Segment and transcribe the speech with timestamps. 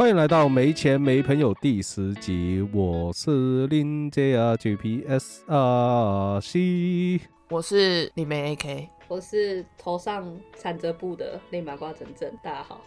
[0.00, 7.20] 欢迎来到没钱没朋友第十集，我是林 J R G P S R C，
[7.50, 12.80] 我是李梅 AK，我是头上缠着布的内马瓜整整，大家好。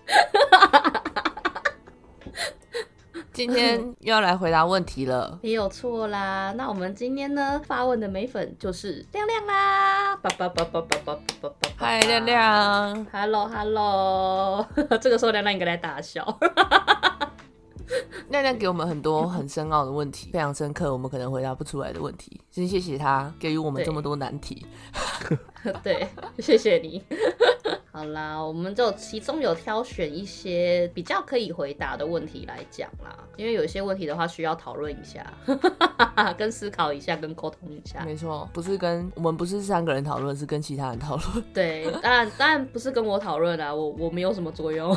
[3.31, 5.37] 今天又要来回答问题了。
[5.41, 11.69] 没有错啦，那我们今天呢发问的美粉就是亮亮啦，叭叭叭叭叭叭叭叭。
[11.75, 14.65] 嗨，亮亮，Hello Hello，
[15.01, 16.23] 这个时候亮亮应该在大笑。
[18.33, 22.41] 亮亮给我们很多很深奥的问题，非常深刻，我们可能回答不出来的问题。
[22.49, 24.65] 先谢谢他给予我们这么多难题。
[25.83, 26.07] 对，
[26.39, 27.03] 谢谢你。
[27.93, 35.23] 好啦，我们就其中有挑选一些比较可以回答的问题来讲啦，因为有一些问题的话需要讨论一下，
[36.35, 38.03] 跟思考一下，跟沟通一下。
[38.03, 41.43] 没错，不是跟我们不是三个人讨论，是跟其他人讨论。
[41.53, 44.91] 对，当然当然不是跟我讨论啊，我我没有什么作用。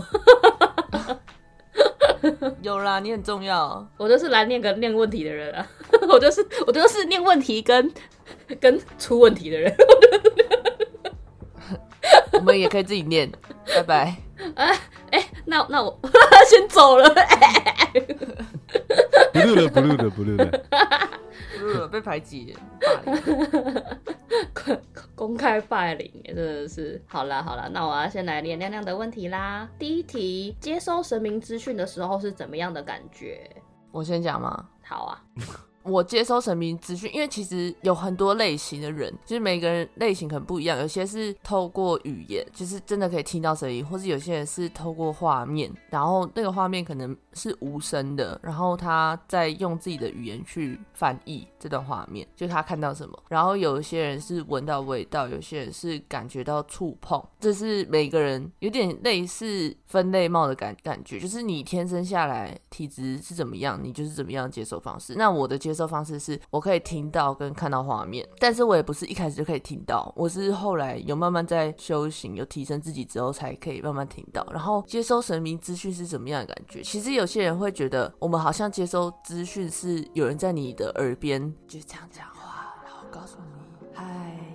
[2.62, 5.66] 有啦，你很重要，我就是来念个念问题的人啊，
[6.08, 7.92] 我就是我就是念问题跟
[8.60, 9.74] 跟出问题的人。
[12.32, 13.30] 我们也可以自己念，
[13.74, 14.16] 拜拜。
[14.54, 14.78] 哎
[15.10, 15.98] 哎，那那我
[16.48, 17.08] 先走了。
[19.32, 20.50] 不录了，不录了，不录了，
[21.90, 22.56] 被排挤，
[24.54, 24.82] 公
[25.14, 27.02] 公开霸凌，真的是。
[27.06, 29.68] 好啦好啦，那我要先来练亮亮的问题啦。
[29.78, 33.50] 第一题，接收神明资讯的时候是怎么样的感觉？
[33.92, 34.68] 我先讲吗？
[34.82, 35.22] 好啊。
[35.86, 40.78] 我接收神明资讯，因为其实有很多类型的人，就是每个人类型可能不一样。
[40.78, 53.16] 有些是透过语言，就是真的可以听到声音，或是有些人是透过画面，然后那个画面可能是无声的，然后他在用自己的语言去翻译这段画面，就他看到什么。
[53.28, 65.14] 然后有一些人是闻到味道，有些人是感觉到触碰，这是每个人有点类似分类帽的感感觉，就是你天生下来体质是怎么样，你就是怎么样接受方式。
[65.16, 74.46] 那我的接受方式是我可以听到跟看到画面，但是我也不是一开始就可以听到，我是后来有慢慢在修行，有提升自己之后才可以慢慢听到。
[74.50, 76.82] 然后接收神明资讯是怎么样的感觉？
[76.82, 84.45] 其实有些人会觉得我们好像接收资讯是有人在你的耳边就这样讲话，然后告诉你嗨。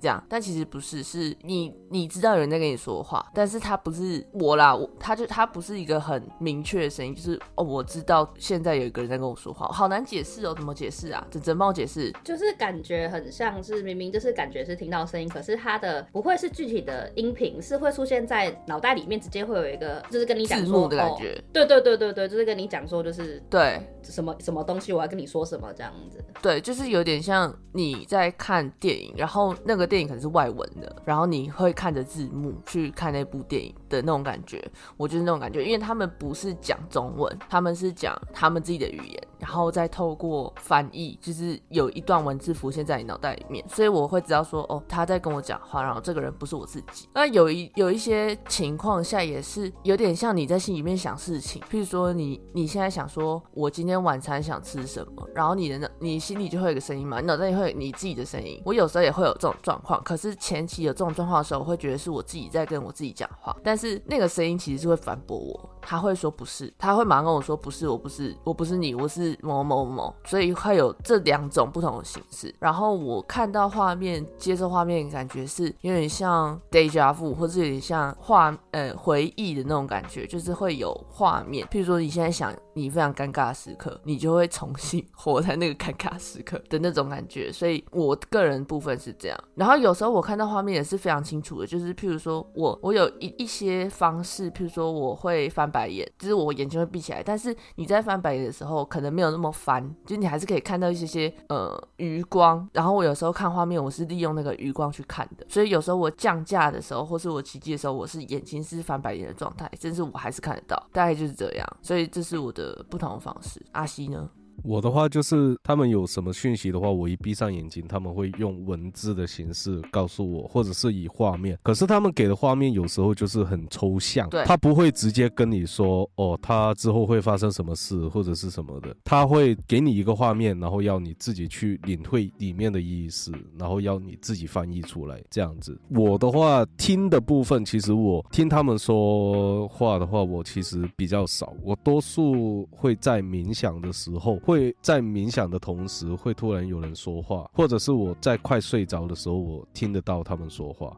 [0.00, 11.26] 这样，但其实不是，是你你知道有人在跟你说话，但是他不是我啦，我他就他不是一个很明确的声音，就是哦，我知道现在有一个人在跟我说话，好难解释哦，怎么解释啊？
[11.30, 29.85] 整整帮我解释，就是感觉很像是明明就是感觉是听到声音，可是他的不会是具体的音频，是会出现在脑袋里面，直接会有一个就是跟你讲说的感觉，对对对对对，就是跟你讲说就是对什么什么东西，我要跟你说什么这样子，对，就是有点像你在看电影，然后那个。
[29.86, 34.62] 电影可能是外文的，然后你会看着字幕去看那部电影的那种感觉，
[34.96, 47.08] 我就是那种感觉，因为他们不是讲中文，他们是讲他们自己的语言，然后再透过翻译，就是有一段文字浮现在你脑袋里面，所以我会知道说，哦，他在跟我讲话，然后这个人不是我自己。
[47.14, 58.60] 那有一有一些情况下也是有点像你在心里面想事情，譬如说你你现在想说，我今天晚餐想吃什么，然后你的你心里就会有个声音嘛，你脑袋里会有你自己的声音。
[58.64, 59.75] 我有时候也会有这种状。
[59.82, 72.54] 况，可是前期有这种状况的时候，我会觉得是我自己在跟我自己讲话，但是那个声音其实是会反驳我，他会说不是，他会马上跟我说不是，我不是，我不是你，我是某某某，所以会有这两种不同的形式。
[72.58, 87.50] 然后我看到画面，接受画面，感觉是有点像 deja vu，或者有点像画呃回忆的那种感觉，就是会有画面，譬如说你现在想你非常尴尬的时刻，你就会重新 活在那个尴尬时刻的那种感觉。
[87.50, 89.76] 所以我个人部分是这样，然后。
[89.86, 102.66] 有时候我看到画面也是非常清楚的，就是譬如说我我有一一些方式，譬如说我会翻白眼，就是我眼睛会闭起来，但是你在翻白眼的时候可能没有那么翻，就你还是可以看到一些些呃余光。
[102.72, 111.76] 然后我有时候看画面，我是利用那个余光去看的，所以有时候我降价的时候，或是我奇迹的时候，我是眼睛是翻白眼的状态，甚至我还是看得到，大概就是这样。
[111.82, 113.64] 所以这是我的不同的方式。
[113.72, 114.30] 阿西呢？
[114.62, 121.58] 我的话就是，他们有什么讯息的话，我一闭上眼睛，他们会用文字的形式告诉我，或者是以画面。
[121.62, 135.78] 可是他们给的画面有时候就是很抽象，他不会直接跟你说，哦，他之后会发生什么事或者是什么的，他会给你一个画面，然后要你自己去领会里面的意思，然后要你自己翻译出来这样子。
[135.90, 144.40] 我的话听的部分，其实我听他们说话的话，我其实比较少，我多数会在冥想的时候。
[144.46, 150.96] 会在冥想的同时，会突然有人说话，或者是我在快睡着的时候，我听得到他们说话。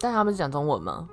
[0.00, 1.08] 但他们是讲中文吗？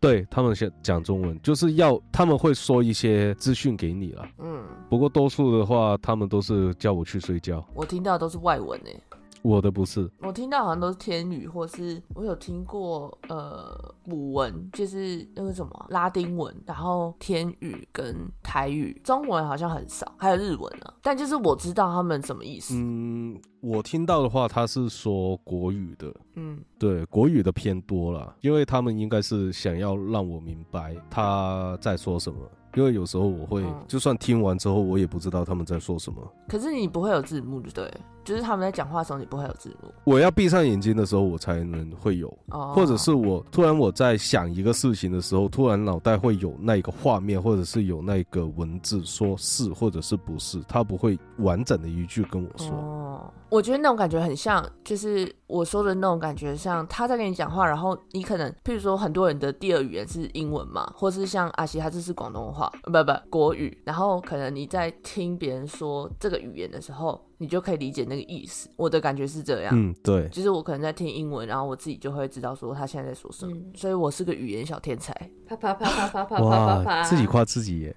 [0.00, 4.26] 对他们先讲中文，就是要他们会说一些资讯给你了。
[4.38, 7.62] 嗯，不过多数的话，他们都是叫我去睡觉。
[7.74, 9.02] 我听到都是外文诶。
[9.46, 20.92] 我的不是，我听到好像都是天语，或是我有听过呃古文，就是那个什么拉丁文，然后天语跟台语，中文好像很少，还有日文啊。
[21.00, 22.74] 但就是我知道他们什么意思。
[22.76, 26.12] 嗯，我听到的话，他是说国语的。
[26.34, 32.38] 嗯，对，国语的偏多了，因为他们应该是想要让我明白他在说什么。
[32.74, 36.20] 因为有时候我会，就算听完之后，我也不知道他们在说什么。
[36.48, 37.90] 可是你不会有字幕，对？
[38.26, 39.90] 就是他们在讲话的时候，你不会有字幕。
[40.04, 42.28] 我要闭上眼睛的时候，我才能会有。
[42.50, 42.72] 哦。
[42.74, 52.70] 或者是我突然我在想一个事情的时候，突然脑袋会有那个画面，或者是有那个文字，说是或者是不是，他不会完整的一句跟我说。
[52.76, 53.32] 哦。
[53.48, 68.68] 我觉得那种感觉很像，就是我说的那种感觉，像他在跟你讲话，然后你可能，譬如说很多人的第二语言是英文嘛，或是像阿西他这是广东话，不不国语，然后可能你在听别人说这个语言的时候，你就可以理解那个意思。
[68.76, 75.12] 我的感觉是这样，嗯，对，就是我可能在听英文，然后我自己就会知道说他现在在说什么，所以我是个语言小天才。
[75.48, 77.96] 啪啪啪啪啪啪啪啪，自己夸自己耶。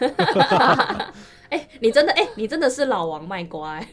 [1.50, 3.80] 哎，你真的哎，你真的是老王卖瓜。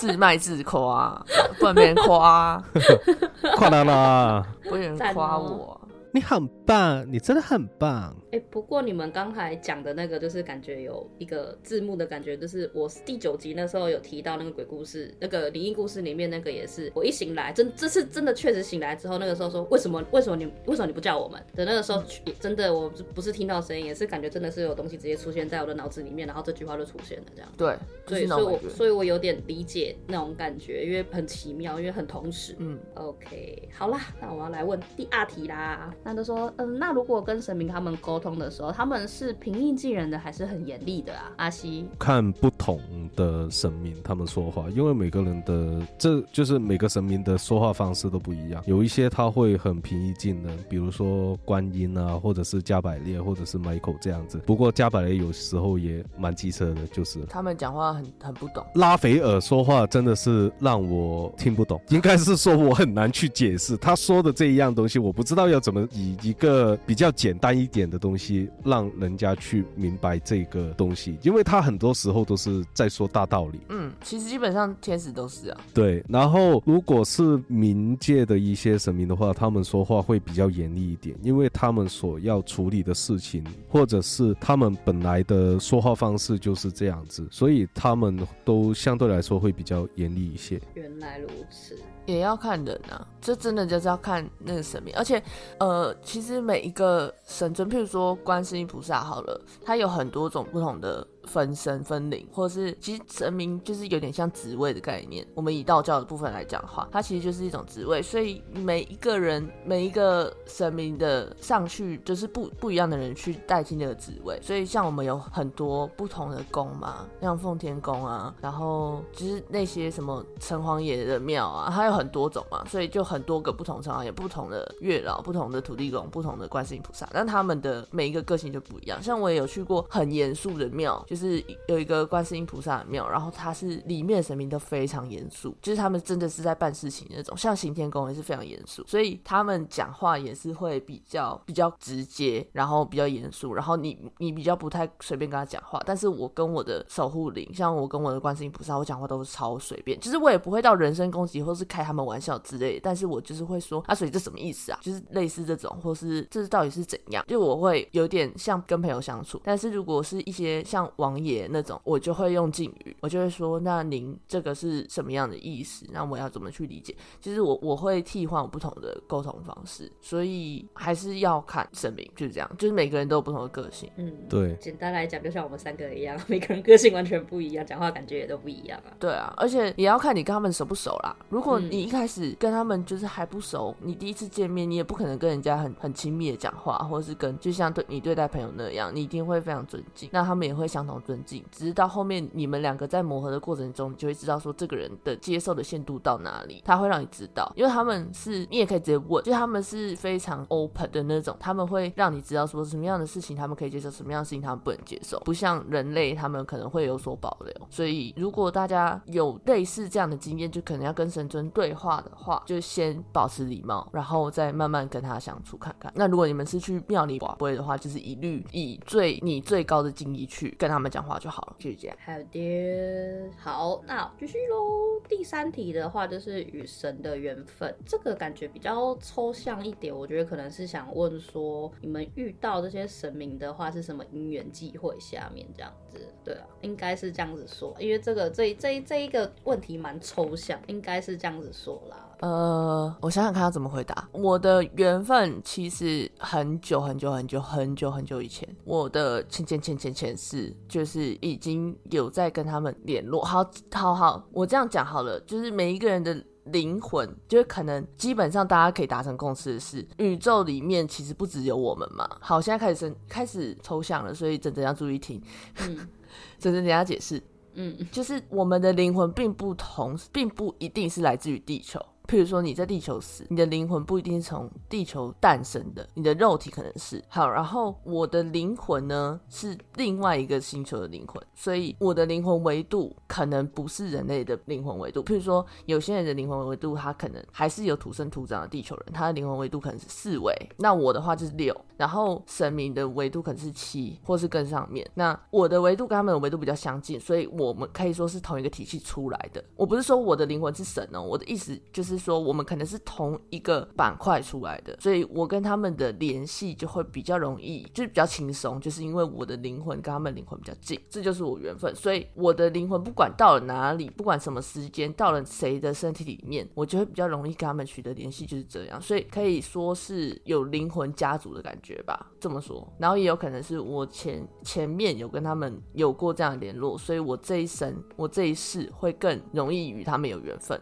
[0.00, 1.24] 自卖自夸，
[1.60, 2.60] 不能别人夸，
[3.54, 5.80] 夸他啦，不能夸我。
[6.14, 8.14] 你很棒，你真的很棒。
[8.32, 21.42] 哎，不过你们刚才讲的那个，就是感觉有一个字幕的感觉，就是我第九集那时候有提到那个鬼故事，那个灵异故事里面那个也是，我一醒来，真这次真的确实醒来之后，那个时候说为什么为什么你为什么你不叫我们？
[21.54, 22.02] 的那个时候
[22.38, 27.50] 真的我不是听到声音，也是感觉真的是有东西直接出现在我的脑子里面，然后这句话就出现了这样。
[27.56, 27.74] 对，
[28.06, 32.54] 所以所以我所以我有点理解那种感觉，因为很奇妙，因为很同时。
[32.58, 35.90] 嗯，OK，好啦，那我要来问第二题啦。
[36.04, 41.30] 那就说，嗯，那如果跟神明他们沟通的时候，他们是平易近人的，还是很严厉的啊？
[41.36, 42.80] 阿西，看不同
[43.14, 48.62] 的神明他们说话，因为每个人的这就是每个神明的说话方式都不一样。
[48.66, 54.38] 有一些他会很平易近人，比如说观音啊，或者是加百列，或者是 Michael 这样子。
[54.38, 58.64] 不过加百列有时候也蛮机车的，就是他们讲话很很不懂。
[58.74, 73.60] 拉斐尔说话真的是让我听不懂，应该是说我很难去解释他说的这一样东西，我不知道要怎么以一个比较简单一点的东西让人家去明白这个东西，因为他很多时候都是在说大道理。
[73.68, 75.60] 嗯，其实基本上天使都是啊。
[75.74, 90.60] 对，然后如果是冥界的一些神明的话，他们说话会比较严厉一点，因为他们所要处理的事情，或者是他们本来的说话方式就是这样子，所以他们都相对来说会比较严厉一些。
[90.74, 91.78] 原来如此。
[92.06, 95.22] 也要看人啊，这真的就是要看那个神明，而且，
[95.58, 101.06] 呃，其实每一个神尊，譬如说观世音菩萨好了，它有很多种不同的。
[101.24, 105.26] 分身分灵，或者是其实神明就是有点像职位的概念。
[105.34, 108.02] 我们以道教的部分来讲话，它其实就是一种职位。
[108.02, 114.38] 所以每一个人每一个神明的上去，就是不不一样的人去代替那个职位。
[114.42, 129.02] 所以像我们有很多不同的宫嘛，像奉天宫啊，然后就是那些什么城隍爷的庙啊，它有很多种嘛，所以就很多个不同城隍爷、不同的月老、不同的土地公、不同的观世音菩萨，但他们的每一个个性就不一样。
[129.02, 131.04] 像我也有去过很严肃的庙。
[131.12, 137.36] 就是有一个观世音菩萨的庙，然后它是里面的神明都非常严肃，就是他们真的是在办事情那种。
[137.36, 145.78] 像行天宫也是非常严肃，所以他们讲话也是会比较比较直接，然后比较严肃，然后你你比较不太随便跟他讲话。
[145.84, 152.80] 但是我跟我的守护灵，像我跟我的观世音菩萨，我讲话都是超随便，就是我也不会到人身攻击或是开他们玩笑之类。
[152.82, 154.78] 但是我就是会说，啊，所以这什么意思啊？
[154.80, 157.22] 就是类似这种，或是这是到底是怎样？
[157.28, 159.38] 就我会有点像跟朋友相处。
[159.44, 165.84] 但是如果是一些像王爷那种，我就会用敬语，我就会说，那您这个是什么样的意思？
[165.90, 166.94] 那我要怎么去理解？
[167.20, 173.90] 其实我我会替换不同的沟通方式，所以还是要看神明，就是这样，就是每个人都有不同的个性。
[173.96, 174.54] 嗯，对。
[174.60, 178.94] 简单来讲，就像我们三个一样，每个人个性完全不一样，讲话感觉也都不一样啊。
[179.00, 181.16] 对啊，而且也要看你跟他们熟不熟啦。
[181.28, 190.91] 如果你一开始跟他们就是还不熟，你第一次见面，你也不可能跟人家很很亲密的讲话，或者是跟就像对你对待朋友那样，你一定会非常尊敬，那他们也会相同。
[191.00, 207.52] 尊敬，只是到后面你们两个在磨合的过程中，你就会知道说这个人的接受的限度到哪里，他会让你知道，因为他们是你也可以直接问，就他们是非常 open 的那种，他们会让你知道说什么样的事情他们可以接受，什么样的事情他们不能接受，不像人类他们可能会有所保留。
[207.70, 215.92] 所以如果大家有类似这样的经验，就可能要跟神尊对话的话，就先保持礼貌，然后再慢慢跟他相处看看。
[215.94, 221.96] 那如果你们是去庙里不会的话，就是一律以最你最高的敬意去跟他讲话就好了，就是这样。
[222.04, 225.00] 好的，好，那继续喽。
[225.08, 229.94] 第三题的话就是与神的缘分，这个感觉比较抽象一点。
[229.94, 235.98] 我觉得可能是想问说，你们遇到这些神明的话是什么因缘际会下面这样子？
[236.24, 242.08] 对啊，应该是这样子说，因为这个这这这一个问题蛮抽象，应该是这样子说啦。
[242.22, 244.08] 呃，我想想看要怎么回答。
[244.12, 253.24] 我的缘分其实很久很久很久很久很久以前，我的前前前前前世就是已经有在跟他们联络。
[253.24, 262.08] 好，好，好，我这样讲好了，就是每一个人的灵魂，就是可能基本上大家可以达成共识的是，宇宙里面其实不只有我们嘛。
[262.20, 265.20] 好，现在开始开始抽象了，所以真真要注意听。
[265.58, 265.88] 嗯，
[266.38, 267.20] 真真等下解释。
[267.54, 271.84] 嗯，就是我们的灵魂并不同，并不一定是来自于地球。
[272.08, 277.30] 譬如说你在地球死，你的灵魂不一定是从地球诞生的，你的肉体可能是好。
[277.30, 285.02] 然后我的灵魂呢是另外一个星球的灵魂，所以我的灵魂维度可能不是人类的灵魂维度。
[285.02, 290.34] 譬如说有些人的灵魂维度，他可能还是有土生土长的地球人，他的灵魂维度可能是四维。
[290.56, 294.88] 那我的话就是六，然后神明的维度可能是七，或是更上面。
[294.94, 299.42] 那我的维度跟他们的维度比较相近，所以我们可以说是同一个体系出来的。
[299.56, 301.91] 我不是说我的灵魂是神哦，我的意思就是。
[301.92, 311.74] 是说我们可能是同一个板块出来的，所以我跟他们的联系就会比较容易，就是比较轻松，就是因为我的灵魂跟他们灵魂比较近，这就是我缘分。
[311.76, 318.80] 所以我的灵魂不管到了哪里，不管什么时间，到了谁的身体里面，我就会比较容易跟他们取得联系，就是这样。
[318.80, 322.66] 所以可以说是有灵魂家族的感觉吧，这么说。
[322.78, 330.60] 然后也有可能是我前前面有跟他们有过这样的联络，所以我这一生，我这一世会更容易与他们有缘分。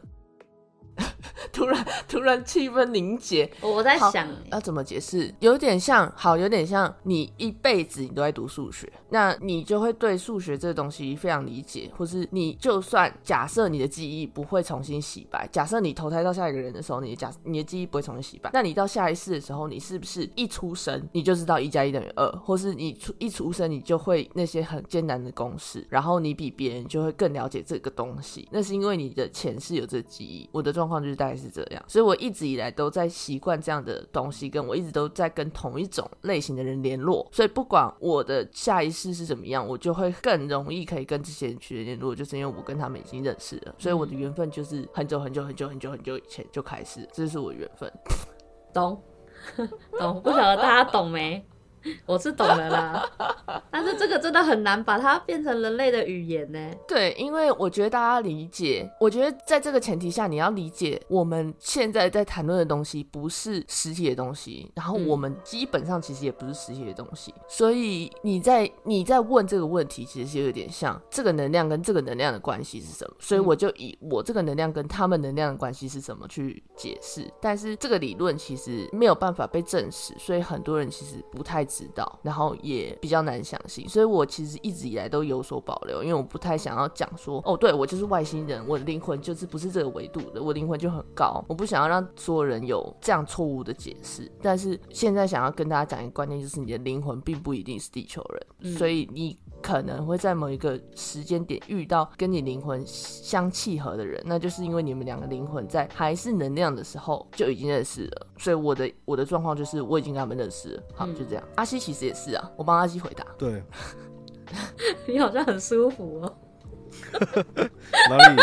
[1.52, 3.50] 突然，突然气氛凝结。
[3.61, 30.49] 我在想要怎么解释，有点像，好，有点像你一辈子你都在读数学，那你就会对数学这个东西非常理解，或是你就算假设你的记忆不会重新洗白，假设你投胎到下一个人的时候，你的假你的记忆不会重新洗白，那你到下一世的时候，你是不是一出生你就知道一加一等于二，或是你出一出生你就会那些很艰难的公式，然后你比别人就会更了解这个东西，那是因为你的前世有这记忆。
[30.52, 47.90] 我的状况就是大概是这样，所以我一直以来都在习惯这样的东西，跟我一直都在跟同一种类型的人联络，所以不管我的下一世是怎么样，我就会更容易可以跟这些人取得联络，就是因为我跟他们已经认识了，所以我的缘分就是很久很久很久很久很久以前就开始，这是我缘分。
[48.75, 49.02] 懂，
[49.99, 51.44] 懂，不晓得大家懂没？
[52.04, 53.10] 我是懂的啦，
[53.70, 56.58] 但是这个真的很难把它变成人类的语言呢。
[56.87, 81.69] 对，因为我觉得大家理解，我觉得在这个前提下，你要理解我们现在在谈论的东西不是实体的东西，然后我们基本上其实也不是实体的东西，所以你在你在问这个问题，其实就有点像这个能量跟这个能量的关系是什么，所以我就以我这个能量跟他们能量的关系是什么去解释，但是这个理论其实没有办法被证实，所以很多人其实不太。
[81.70, 94.30] 知道，然后也比较难相信，所以我其实一直以来都有所保留，因为我不太想要讲说，哦，对我就是外星人，我的灵魂就是不是这个维度的，我灵魂就很高，我不想要让所有人有这样错误的解释。
[94.42, 99.38] 但是现在想要跟大家讲一个观念，就是你的灵魂并不一定是地球人，所以你。
[99.62, 108.26] 可能会在某一个时间点遇到跟你灵魂相契合的人，那就是因为你们两个灵魂在还是能量的时候就已经认识了。
[108.38, 110.83] 所以我的我的状况就是我已经跟他们认识了。
[110.95, 111.45] 好，就这样。
[111.57, 113.25] 阿西其实也是啊，我帮阿西回答。
[113.37, 113.62] 对，
[115.07, 116.35] 你好像很舒服哦。
[118.09, 118.43] 哪里？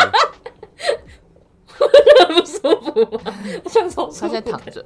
[4.19, 4.83] 他在躺着，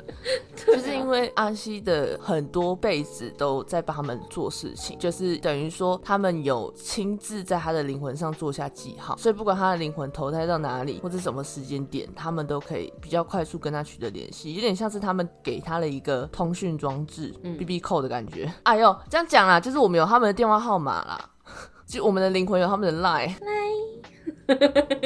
[0.55, 18.51] 就是因为阿西的很多辈子都在帮他们做事情，就是等于说他们有亲自在他的灵魂上做下记号，所以不管他的灵魂投胎到哪里或者什么时间点，他们都可以比较快速跟他取得联系，有点像是他们给他了一个通讯装置嗯，B B 扣的感觉。
[18.63, 21.29] 哎呦，这样讲啦，就是我们有他们的电话号码啦，
[21.91, 23.33] 就我们的灵魂有他们的 line。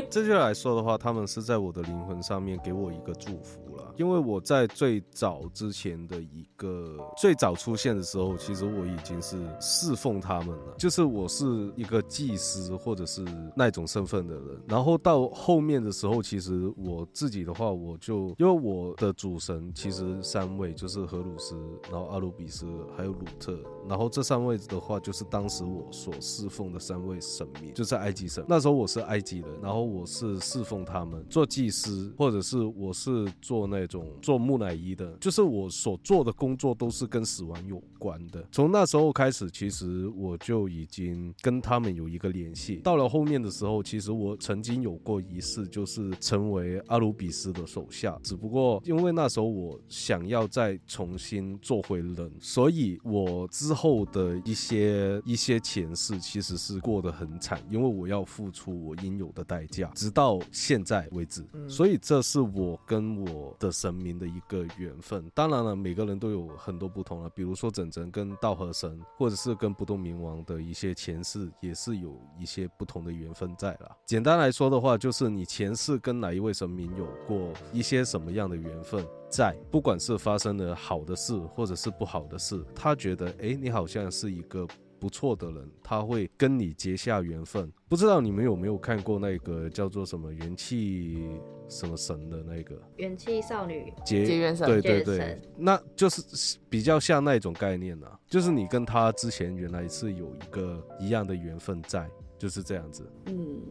[0.08, 3.60] 这就来说的话，他们是在我的灵魂上面给我一个祝福
[3.98, 14.62] 因为我在最早之前的一个最早出现的时候，其实我已经是侍奉他们了，就是我是一个祭司或者是那种身份的人。
[14.68, 21.56] 然后到后面的时候，其实我自己的话，我就因为我的主神其实三位就是荷鲁斯，
[21.92, 22.66] 然后阿鲁比斯
[22.96, 28.44] 还有鲁特，然后这三位的话就是当时我所侍奉的三位神明，就是埃及神。
[28.48, 38.48] 那时候我是埃及人，然后我是侍奉他们做祭司，或者是我是做那种做木乃伊的，就是我所做的工作都是跟死亡有关的。
[38.52, 42.76] 从那时候开始，其实我就已经跟他们有一个联系。
[42.84, 48.16] 到了后面的时候，其实我曾经有过一次，就是成为阿鲁比斯的手下。
[48.22, 61.44] 只不过因为那时候我想要再重新做回人，所以我之后的一些一些前世其实是过得很惨，因为我要付出我应有的代价，直到现在为止。
[61.68, 65.28] 所以这是我跟我的神明的一个缘分。
[65.34, 73.98] 当然了，每个人都有很多不同了，比如说整神跟道和神，或者是跟不动明王的一些前世，也是有一些不同的缘分在了。
[74.06, 84.68] 简单来说的话，就是你前世跟哪一位神明有过一些什么样的缘分，在不管是发生了好的事，或者是不好的事，他觉得哎，你好像是一个。
[85.00, 87.72] 不错的人，他会跟你结下缘分。
[87.88, 91.28] 不知道你们有没有看过那个叫做什么元气
[91.68, 94.68] 什么神的那个元气少女结结缘神？
[94.68, 103.08] 对对对，那就是比较像那种概念啊，就是你跟他之前原来是有一个一样的缘分在，就是这样子。
[103.26, 103.62] 嗯，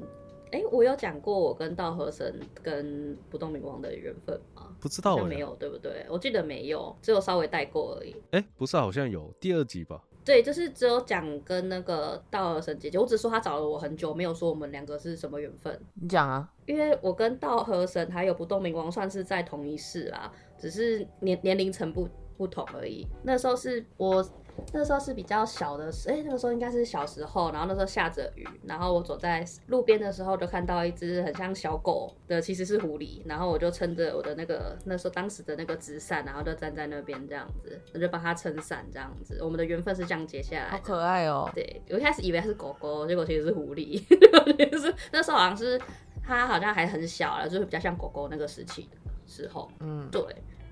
[0.54, 4.76] 哎，我有讲过我跟道和神跟不动明王的缘分吗？
[4.80, 6.06] 不知道，没有，对不对？
[6.08, 8.14] 我记得没有，只有稍微带过而已。
[8.30, 10.00] 哎，不是，好像有第二集吧。
[10.24, 15.76] 对，就是只有讲跟那个道和神姐姐，我只说她找了我很久，没有说我们两个是什么缘分。
[15.94, 23.04] 你讲啊，因为我跟道和神还有不动明王算是在同一世啦，只是年年龄层不不同而已。
[23.24, 24.24] 那时候是我。
[24.72, 40.70] 那时候是比较小的时，哎，那个时候应该是小时候，然后那时候下着雨，然后我走在路边的时候，就看到一只很像小狗的，其实是狐狸，然后我就撑着我的那个那时候当时的那个纸伞，然后就站在那边这样子，我就帮它撑伞这样子，我们的缘分是这样结下来。
[40.70, 41.50] 好可爱哦！
[41.54, 44.02] 对，我一开始以为它是狗狗，结果其实是狐狸，
[44.70, 45.80] 就是那时候好像是
[46.22, 49.70] 它好像还很小了，就是比较像狗狗那个时期的时候。
[49.80, 50.22] 嗯，对。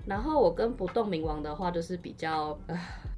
[0.05, 2.57] 然后我跟不动明王的话，就是比较，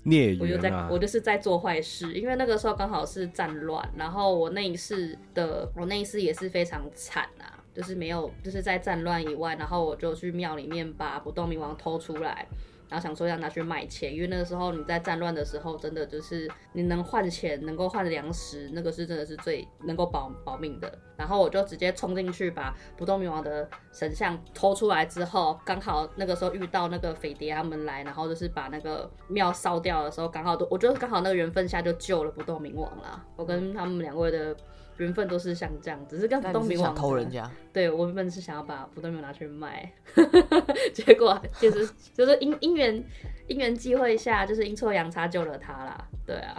[0.03, 12.47] 孽我就在我就是在做坏事，因为那个时候刚好是战乱，然后我那一世的我那一世也是非常惨啊，就是没有就是在战乱以外，然后我就去庙里面把不动明王偷出来。
[12.89, 20.97] 然后想说要拿去卖钱，因为那个时候你在战乱的时候，真的就是你能换钱，能够换粮食，那个是真的是最能够保保命的。
[21.17, 33.23] 然后我就直接冲进去把不动明王的神像偷出来之后，刚好那个时候遇到那个匪谍他们来，然后就是把那个庙烧掉的时候，刚好都我觉得刚好那个缘分下就救了不动明王了。
[33.35, 34.55] 我跟他们两位的。
[34.97, 37.49] 缘分都是像这样，只是跟不动明王偷人家。
[37.73, 39.91] 对我原本是想要把不动明王拿去卖，
[40.93, 43.03] 结果就是就是因因缘
[43.47, 46.07] 因缘际会下，就是阴错阳差救了他啦。
[46.25, 46.57] 对啊，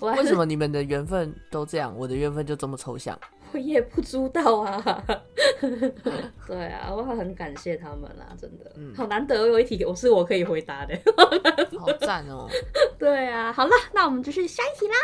[0.00, 3.18] 为什么你们的缘分都这样，我的缘分就这么抽象？
[3.52, 5.02] 我也不知道啊。
[6.46, 10.94] 对啊，我很感谢他们啦，真的，好难得有一题我是我可以回答的，
[11.78, 12.46] 好赞哦。
[12.98, 14.94] 对啊，好了，那我们就是下一题啦。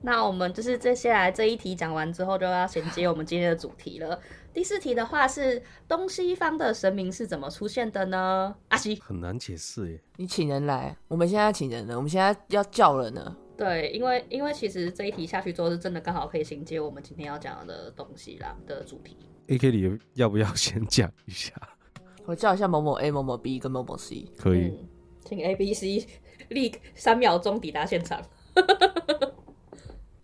[0.00, 4.18] 那我们就是接下来这一题讲完之后，就要衔接我们今天的主题了。
[4.54, 8.54] 第四题的话是东西方的神明是怎么出现的呢？
[8.68, 10.00] 阿西很难解释耶。
[10.16, 13.36] 你请人来，我们现在请人了，我们现在要叫人了。
[13.56, 19.16] 对，因为因为其实这一题下去之后，是真的刚好可以衔接我们今天要讲的东西啦的主题。
[19.48, 21.52] A K 里要不要先讲一下？
[22.24, 24.26] 我叫一下某某 A、某某 B 跟某某 C。
[24.36, 24.78] 可以，
[25.24, 26.06] 请 A、B、C
[26.50, 28.22] 立三秒钟抵达现场。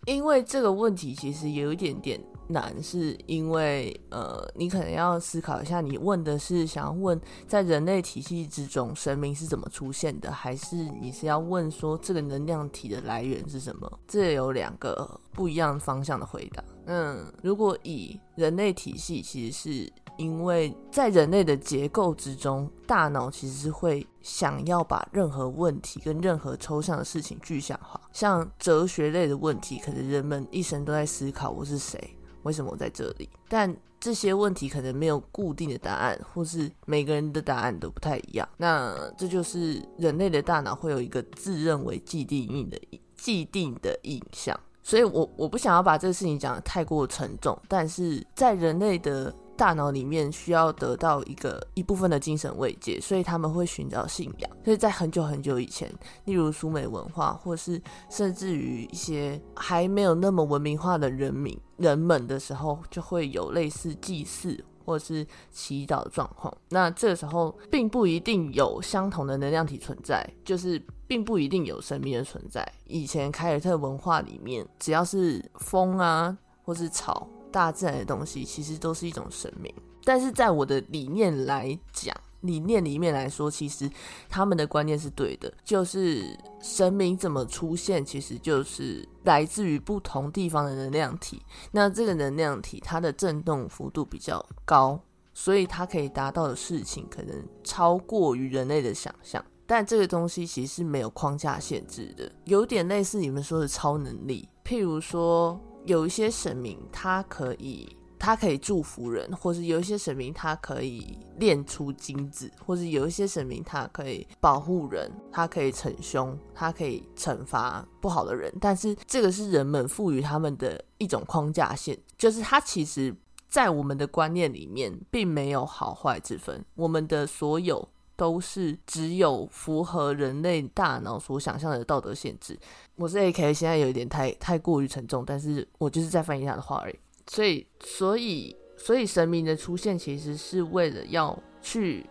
[0.05, 13.99] 因为这个问题其实有一点点难，是因为呃，你可能要思考一下，你问的是想要问在人类体系之中神明是怎么出现的，还是你是要问说这个能量体的来源是什么？
[14.07, 16.63] 这有两个不一样方向的回答。
[16.85, 19.93] 嗯，如果以人类体系，其实是。
[20.17, 27.99] 因为在人类的结构之中，大脑其实是会想要把任何问题跟任何抽象的事情具象化。
[28.11, 33.29] 像哲学类的问题，可能人们一生都在思考我是谁，为什么我在这里。
[33.47, 38.47] 但这些问题可能没有固定的答案，或是每个人的答案都不太一样。
[38.57, 42.79] 那这就是人类的大脑会有一个自认为既定印的
[43.15, 44.59] 既定的印象。
[44.83, 54.51] 所以我我不想要把这个事情讲得太过沉重，但是在人类的大脑里面需要得到一个一部分的精神慰藉，所以他们会寻找信仰。
[54.63, 55.91] 所以在很久很久以前，
[56.25, 64.63] 例如苏美文化，或是甚至于一些还没有那么文明化的人民人们的时候，就会有类似祭祀。
[64.85, 72.63] 或是祈祷的状况，那这个时候并不一定有相同的能量体存在，就是并不一定有神明的存在。
[72.85, 79.73] 以前凯尔特文化里面，只要是风啊，或是草，大自然的东西，其实都是一种神明。
[80.03, 83.89] 但是在我的理念来讲，理念里面来说，其实
[84.27, 91.41] 他们的观念是对的，就是神明怎么出现，其实就是来自于不同地方的能量体。
[91.71, 94.99] 那这个能量体它的振动幅度比较高，
[95.33, 99.41] 所以它可以达到的事情可能超过于人类的想象。
[99.65, 104.47] 但这个东西其实是没有框架限制的，有点类似你们说的超能力。
[104.63, 107.95] 譬如说，有一些神明，他可以。
[108.17, 118.51] 他可以祝福人，或是有一些神明，他可以炼出金子，或是有一些神明，他可以保护人，他可以惩凶，他可以惩罚不好的人。
[118.59, 123.13] 但是这个是人们赋予他们的一种框架线，就是他其实，
[123.47, 126.65] 在我们的观念里面，并没有好坏之分。
[126.75, 132.57] 我们的所有都是只有符合人类大脑所想象的道德限制。
[132.95, 136.99] 我是 A K，现在有一点太太过于沉重，但是我就是在翻译他的话而已。
[137.27, 142.05] 所以，所以，所以神明的出现其实是为了要去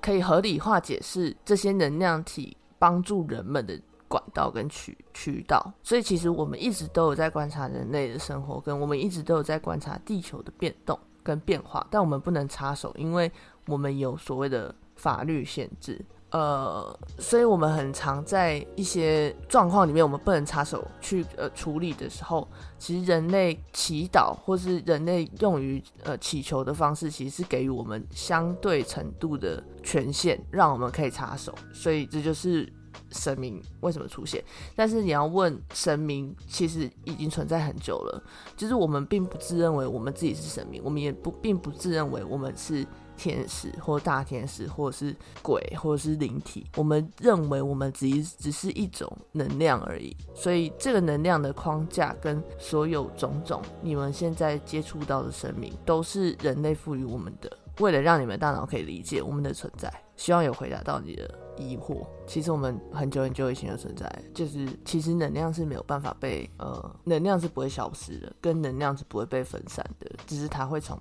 [0.00, 5.72] 可以合理化解释这些能量体帮助人们的管道跟渠渠道。
[5.82, 13.32] 所以，其实我们一直都有在观察人类的生活，跟我们一直都有在观察地球的变动跟变化，但我们不能插手，因为
[13.66, 16.00] 我们有所谓的法律限制。
[16.30, 31.54] 呃，所以我们很常在一些状况里面，我们不能插手去呃处理的时候，其实人类祈祷或是人类用于呃祈求的方式，其实是给予我们相对程度的权限，让我们可以插手。
[31.74, 32.66] 所以这就是
[33.10, 34.42] 神明为什么出现。
[34.74, 38.22] 但是你要问神明，其实已经存在很久了，
[38.56, 42.86] 就是我们并不自认为我们自己是神明，我们也不并不自认为我们是。
[43.22, 50.16] 天使或大天使，或者是鬼，或者是灵体，我们认为我们只只是一种能量而已。
[50.34, 59.88] 所以这个能量的框架跟所有种种你们现在接触到的生命，都是人类赋予我们的，为了让你们大脑可以理解我们的存在。
[60.16, 62.04] 希望有回答到你的疑惑。
[62.26, 71.00] 其实我们很久很久以前就存在，就是其实能量是没有办法被呃，能量是不会消失的，跟能量是不会被分散的，只是它会从。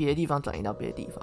[0.00, 1.22] 别的地方转移到别的地方，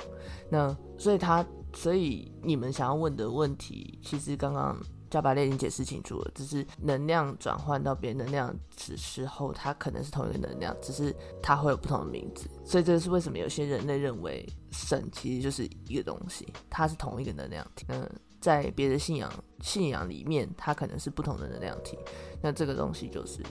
[0.51, 4.77] 那所以他，所以你们想要问的问题，其实刚刚
[5.09, 8.55] 加百列已经解释清楚了，只是能量转换到别的能量
[8.87, 11.11] 的时候，它可能是同一个能量，只是
[11.41, 12.47] 它会有不同的名字。
[12.63, 17.83] 所以这是为什么有些人类认为神其实就是一个东西，它是同一个能量体。
[17.89, 18.07] 嗯，
[18.39, 19.27] 在别的信仰
[19.61, 21.97] 信仰里面，它可能是不同的能量体。
[22.43, 23.41] 那这个东西就是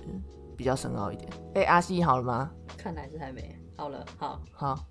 [0.57, 1.29] 比较深奥一点。
[1.57, 2.53] 哎，阿西好了吗？
[2.79, 4.07] 看来是还没好了。
[4.17, 4.87] 好，好。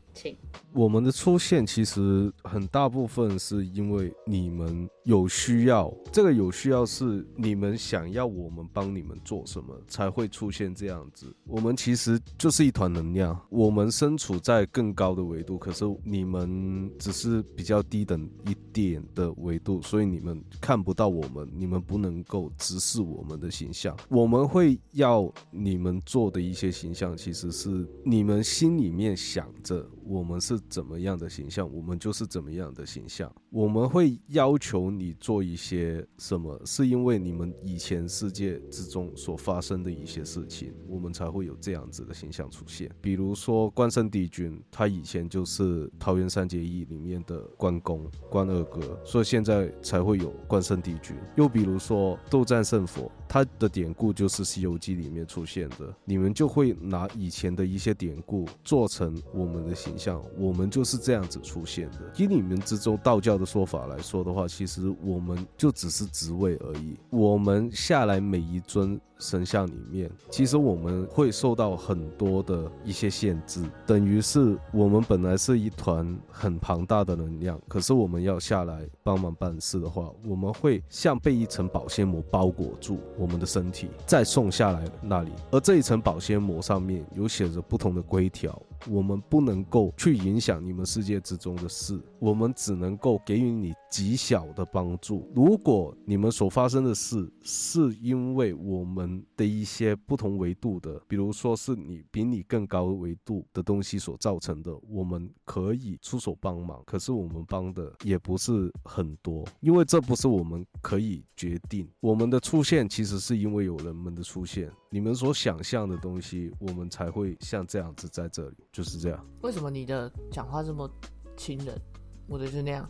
[0.73, 11.33] 我们的出现其实很大部分是因为你们有需要，这个有需要是你们想要我们帮你们做什么才会出现这样子。
[11.45, 23.95] 我们其实就是一团能量，我们身处在更高的维度，可是你们只是比较低等一点的维度，所以你们看不到我们，你们不能够直视我们的形象。
[24.09, 29.87] 我们会要你们做的一些形象，其实是你们心里面想着。
[30.05, 33.33] 我们是怎么样的形象，我们就是怎么样的形象。
[33.49, 42.87] 我们会要求你做一些什么，是因为你们以前世界之中所发生的一些事情，我们才会有这样子的形象出现。
[43.01, 51.15] 比如说关圣帝君，他以前就是桃园三结义里面的关公、关二哥，所以现在才会有关圣帝君。
[51.35, 59.94] 又比如说斗战胜佛，他的典故就是《西游记》里面出现的，你们就会拿以前的一些典故做成我们的形。
[59.97, 61.99] 像我们就是这样子出现的。
[62.17, 66.97] 以你们之中道教的说法来说的话，其实我们就只是职位而已。
[67.09, 68.99] 我们下来每一尊。
[69.17, 85.31] 神像里面，其实我们会受到很多的一些限制，等于是我们本来是一团很庞大的能量，可是我们要下来帮忙办事的话，我们会像被一层保鲜膜包裹住我们的身体，再送下来那里。
[85.49, 93.73] 而这一层保鲜膜上面有写着不同的规条，我们不能够去影响你们世界之中的事，我们只能够给予你。
[93.95, 95.31] 极小的帮助。
[95.33, 106.83] 如果你们所发生的事是因为我们的一些不同维度的，比如说是你比你更高维度的东西所造成的，我们可以出手帮忙。
[106.85, 111.89] 可是我们帮的也不是很多，因为这不是我们可以决定。
[112.01, 119.25] 我们的出现其实是因为有人们的出现，你们所想象的东西，我们才会像这样子在这里，就是这样。
[119.41, 120.91] 为什么你的讲话这么
[121.37, 121.79] 亲人？
[122.27, 122.89] 我的是那样。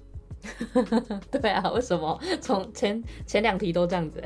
[1.32, 4.24] 对啊，为什么从前前两题都这样子？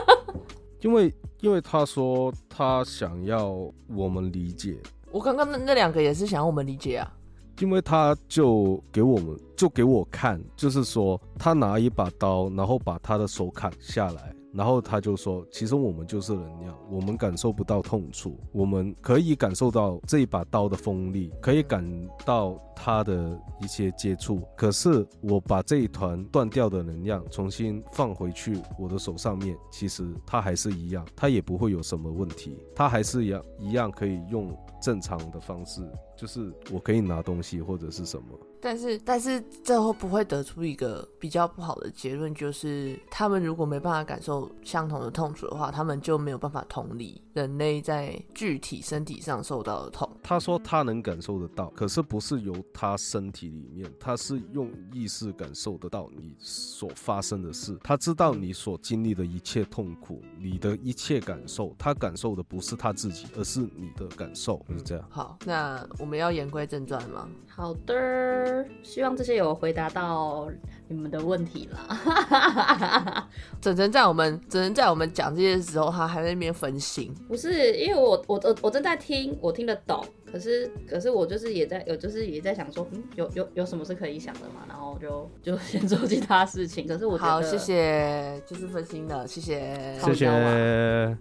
[0.80, 3.54] 因为因为他说他想要
[3.88, 4.78] 我们理解，
[5.10, 7.12] 我刚刚那那两个也是想要我们理解啊。
[7.60, 14.34] 因为他就给我们就给我看，就是说他拿一把刀，然后把他的手砍下来。
[14.52, 21.84] 然后他就说：“其实我们就是能量，我们感受不到痛处，我们可以感受到这一把刀的锋利，可以感
[22.24, 24.42] 到它的一些接触。
[24.56, 35.80] 可是我把这一团断掉的能量重新放回去我的手上面，其实它还是一样，它也不会有什么问题，它还是一样一样可以用正常的方式，
[36.16, 38.26] 就是我可以拿东西或者是什么。”
[38.60, 42.34] 但是，但是最后不会得出一个比较不好的结论？
[42.34, 50.08] 就是他们如果没办法感受相同的痛楚的话，他们就没有办法同理人类在具体身体上受到的痛。
[50.22, 57.78] 他说他能感受得到，可是不是由他身体里面，他是用意识感受得到你所发生的事。
[57.82, 65.04] 他知道你所经历的一切痛苦，你的一切感受，他感受的不是他自己，而是你的感受，是这样。
[65.08, 67.28] 好，那我们要言归正传吗？
[67.60, 68.64] 好的。
[68.82, 70.50] 希望这些有回答到
[70.88, 73.28] 你们的问题啦。
[73.60, 77.14] 整整在我们整整在我们讲这些时候，他还在那边分心。
[77.28, 80.02] 不是，因为我我我我正在听，我听得懂。
[80.32, 84.64] 可是可是我就是也在有就是也在想说，嗯，有有有什么是可以想的嘛？
[84.66, 86.86] 然后就就先做其他事情。
[86.86, 91.18] 可是我好，谢谢，就是分心了，谢谢，谢谢。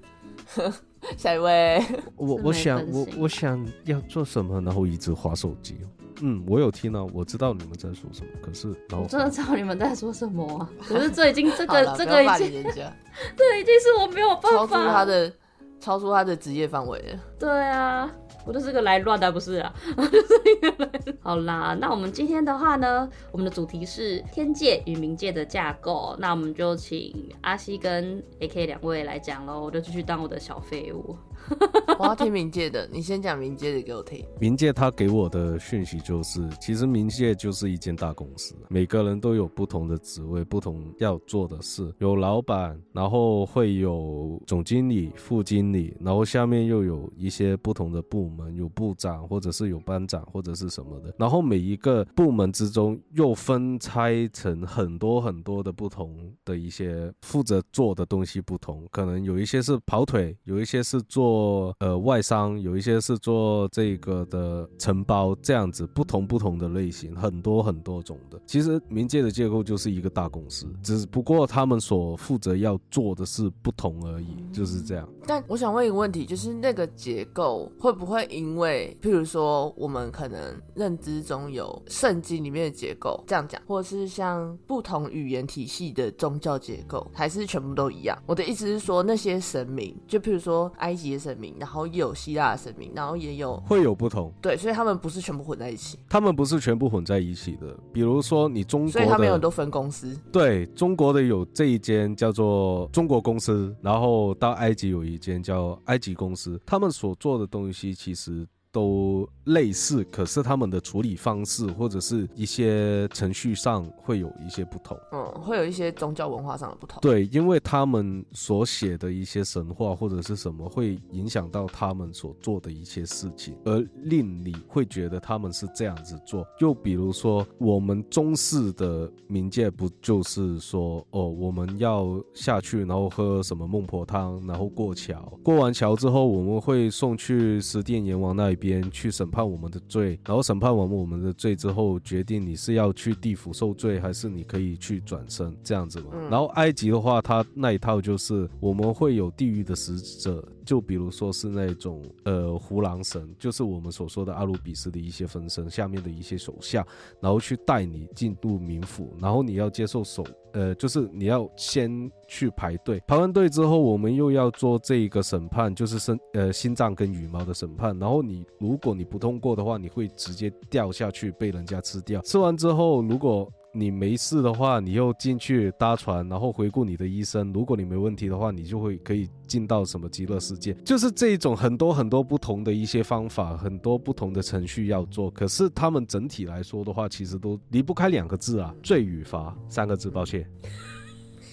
[1.18, 1.82] 下一位，
[2.16, 5.78] 我我想我我想要做什么，然后一直划手机。
[6.22, 8.32] 嗯，我有听到，我知道你们在说什么。
[8.42, 10.70] 可是，我真的知道你们在说什么啊！
[10.88, 12.64] 可是这已经这个这个已经，
[13.36, 15.34] 这已经是我没有办法超出他的
[15.80, 17.20] 超出他的职业范围了。
[17.40, 18.10] 对啊。
[18.46, 19.72] 我就是个来乱的，不是啊。
[19.96, 20.90] 就是一个来
[21.22, 26.16] 好啦，那我们今天的话呢，我们的主题是天界与冥界的架构。
[26.18, 29.62] 那我们就请阿西跟 AK 两位来讲喽。
[29.62, 31.16] 我就继续当我的小废物。
[32.00, 34.26] 我要听冥界的，你先讲冥界的给我听。
[34.40, 41.94] 冥界他给我的讯息就是，其实冥界就是一间大公司，每个人都有不同的职位，不同要做的事。
[42.00, 48.56] 有老板，然后会有总经理、副经理，然后下面又有一些不同的部门。
[48.56, 51.14] 有部长，或者是有班长，或者是什么的。
[51.18, 61.39] 然后每一个部门之中又分拆成很多很多的不同的一些负责做的东西不同，可能有一些是跑腿，有一些是做
[61.80, 68.40] 呃外商，有一些是做这个的承包，这样子不同不同的类型，很多很多种的。
[68.46, 75.08] 其实冥界的结构就是一个大公司，只不过他们所负责要做的是不同而已，就是这样。
[75.26, 78.26] 但我想问一个问题，就是那个结构会不会？
[78.30, 80.40] 因为，譬如说，我们可能
[80.76, 88.18] 认知中有圣经里面的结构，这样讲，或者是像不同语言体系的宗教结构，还是全部都一样？
[88.26, 97.76] 我的意思是说，那些神明，就譬如说埃及的神明，然后也有希腊的神明，然后也有会有不同，对，所以他们不是全部混在一起，他们不是全部混在一起的。
[97.92, 108.48] 比如说你中国，所以他们有很多分公司，对，中国的有这一间叫做中国公司，然后到埃及有一间叫埃及公司，他们所做的东西其实。
[108.70, 114.98] 实都类似，可是他们的处理方式或者是一些程序上会有一些不同。
[115.12, 117.00] 嗯，会有一些宗教文化上的不同。
[117.02, 126.46] 对，因为他们所写的一些神话或者是什么，会影响到他们所做的一些事情，而令你会觉得他们是这样子做。
[126.60, 138.59] 就比如说，我们中式的冥界不就是说，哦，我们要下去，然后喝什么孟婆汤，然后过桥，过完桥之后，我们会送去十殿阎王那里。
[138.60, 146.08] 边去审判我们的罪，然后审判完我们的罪之后，决定你是要去地府受罪，还是你可以去转生这样子嘛。
[146.30, 156.86] 然后埃及的话，它那一套就是我们会有地狱的使者，就比如说是那种呃胡狼神，就是我们所说的阿鲁比斯的一些分身下面的一些手下，
[157.20, 160.24] 然后去带你进入冥府，然后你要接受手。
[160.52, 167.98] 呃，就是你要先去排队，排完队之后，我们又要做这一个审判，就是身呃心脏跟羽毛的审判。
[167.98, 172.22] 然后你如果你不通过的话，你会直接掉下去被人家吃掉。
[172.22, 177.54] 吃完之后，如果你没事的话，你又进去搭船，然后回顾你的医生。
[177.54, 180.74] 如果你没问题的话，你就会可以进到什么极乐世界。
[180.84, 185.30] 就是这种很多很多不同的一些方法，很多不同的程序要做。
[185.30, 190.10] 可是他们整体来说的话，其实都离不开两个字啊，罪与罚三个字。
[190.10, 190.50] 抱歉。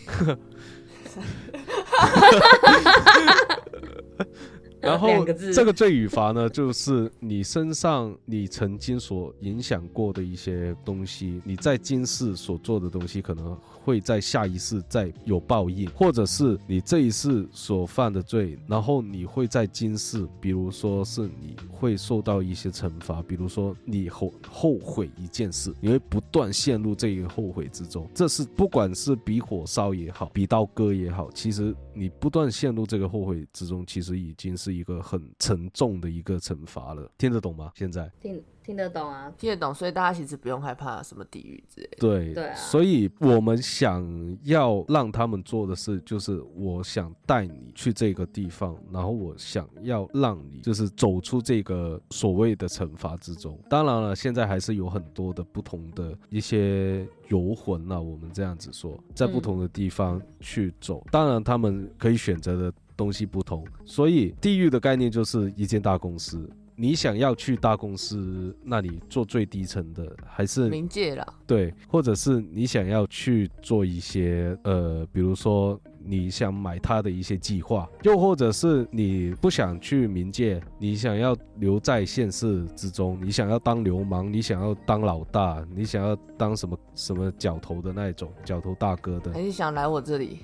[4.86, 28.08] 然后这个罪与罚呢，就是你身上你曾经所影响过的一些东西，你在今世所做的东西，可能会在下一世再有报应，或者是你这一世所犯的罪，然后你会在今世，比如说是你会受到一些惩罚，比如说你后后悔一件事，你会不断陷入这个后悔之中。
[28.14, 34.76] 这是不管是比火烧也好，比刀割也好，其实你不断陷入这个后悔之中，其实已经是。
[34.76, 37.72] 一个很沉重的一个惩罚了，听得懂吗？
[37.74, 41.88] 现在听听得懂啊，听得懂，所以大家其实不用害怕什么地狱之类。
[42.00, 53.56] 对对啊，所以我们想要让他们做的事，就是我想带你去这个地方，然后我想要让你就是走出这个所谓的惩罚之中。
[53.70, 61.06] 当然了，现在还是有很多的不同的一些游魂啊，我们这样子说，在不同的地方去走。
[61.12, 62.72] 当然，他们可以选择的。
[62.96, 66.48] 东西不同，所以地狱的概念就是一间大公司。
[66.76, 71.26] 你想要去大公司那里做最低层的，还是冥界了？
[71.46, 90.40] 对，或者是你想要去做一些呃，比如说你想买他的一些计划，又或者是你不想去冥界，你想要留在现世之中，你想要当流氓，你想要当老大，你想要当什么什么角头的那种角头大哥的，还是想来我这里？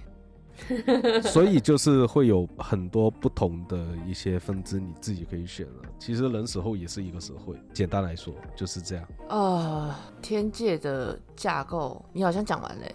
[1.23, 5.83] 所以就是会有很多不同的一些分支，你自己可以选了。
[5.99, 9.05] 其实人死后也是一个社会，简单来说就是这样。
[9.29, 12.95] 啊，天界的架构你好像讲完嘞，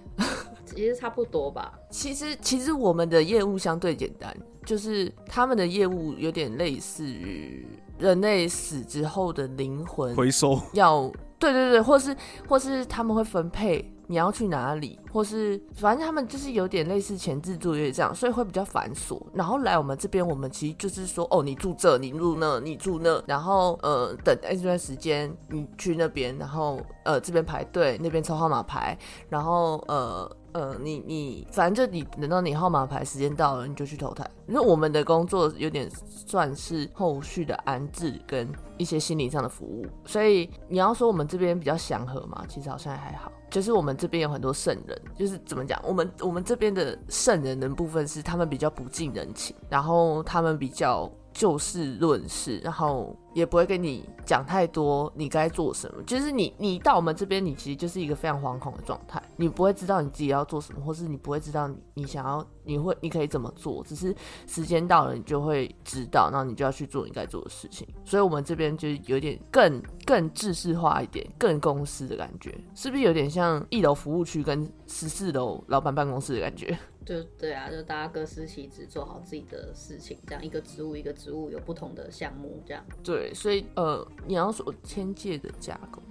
[0.65, 1.73] 其实差不多吧。
[1.89, 7.65] 其实其实我们的业务相对简单，就是他们的业务有点类似于
[7.97, 12.15] 人类死之后的灵魂回收，要对对对，或是
[12.47, 13.91] 或是他们会分配。
[14.07, 19.21] 你要去哪里，或是反正他们就是有点类似前置作业这样，所以会比较繁琐。
[19.33, 28.97] 然后来我们这边，我们其实就是说，哦，你住这，你住那，你住那，然后呃，等一段时间你去那边，然后呃这边排队，那边抽号码牌，
[29.29, 30.29] 然后呃。
[30.53, 34.27] 呃，你你反正就你等到你号码牌时间到了，你就去投胎。
[34.47, 43.31] 那我们的工作有点算是后续的安置跟一些心理上的服务，所以你要说我们这边比较祥和嘛，其实好像还好。
[43.49, 51.11] 就是我们这边有很多圣人，就是怎么讲，我们我们这边的圣人的部分是他们比较不近人情，然后他们比较。
[51.37, 56.01] 就事论事，然后也不会跟你讲太多你该做什么。
[56.01, 63.83] 就是你，你到我们这边，你其实就是一个非常惶恐的状态，你不会知道你自己要做什么，或是你不会知道你你想要，你会你可以怎么做。
[63.83, 64.15] 只是
[64.47, 67.87] 时间到了，你就会知道，然后你就要去做你该做的事情。
[68.03, 76.75] 所以，我们这边就有点更更制式化一点，更公司的感觉，是不是有点像一楼服务区跟十四楼老板办公室的感觉？
[77.07, 82.83] 就对啊，就大家各司其职，做好自己的事情，这样一个职务一个职务有不同的项目，这样。
[83.01, 86.01] 对，所以呃，你要说天界的架构，